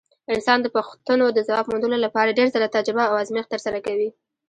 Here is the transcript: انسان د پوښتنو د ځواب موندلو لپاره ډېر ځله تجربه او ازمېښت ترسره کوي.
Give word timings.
انسان 0.33 0.59
د 0.61 0.67
پوښتنو 0.75 1.25
د 1.31 1.39
ځواب 1.47 1.65
موندلو 1.71 1.97
لپاره 2.05 2.35
ډېر 2.39 2.47
ځله 2.53 2.67
تجربه 2.75 3.03
او 3.07 3.15
ازمېښت 3.23 3.51
ترسره 3.53 3.79
کوي. 3.87 4.09